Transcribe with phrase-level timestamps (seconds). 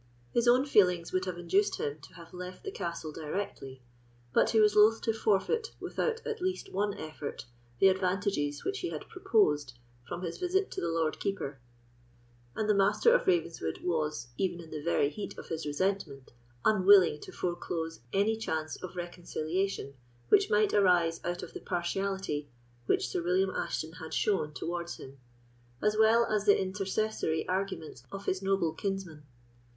[0.33, 3.83] His own feelings would have induced him to have left the castle directly,
[4.33, 7.45] but he was loth to forfeit, without at least one effort,
[7.77, 9.73] the advantages which he had proposed
[10.07, 11.59] from his visit to the Lord Keeper;
[12.55, 16.31] and the Master of Ravenswood was, even in the very heat of his resentment,
[16.65, 19.93] unwilling to foreclose any chance of reconciliation
[20.29, 22.49] which might arise out of the partiality
[22.87, 25.19] which Sir William Ashton had shown towards him,
[25.79, 29.25] as well as the intercessory arguments of his noble kinsman.